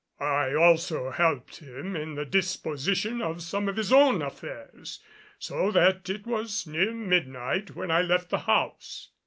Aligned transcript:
I 0.19 0.55
also 0.55 1.11
helped 1.11 1.57
him 1.59 1.95
in 1.95 2.15
the 2.15 2.25
disposition 2.25 3.21
of 3.21 3.43
some 3.43 3.69
of 3.69 3.75
his 3.77 3.93
own 3.93 4.23
affairs, 4.23 4.99
so 5.37 5.69
that 5.73 6.09
it 6.09 6.25
was 6.25 6.65
near 6.65 6.91
midnight 6.91 7.75
when 7.75 7.91
I 7.91 8.01
left 8.01 8.31
the 8.31 8.39
house. 8.39 9.09